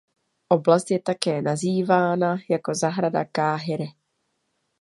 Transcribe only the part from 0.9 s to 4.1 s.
je také nazývána jako "Zahrada Káhiry".